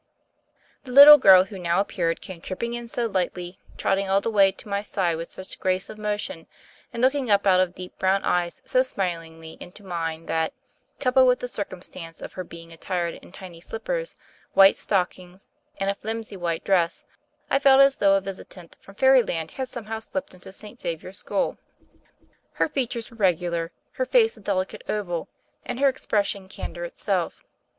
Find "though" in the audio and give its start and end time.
17.97-18.15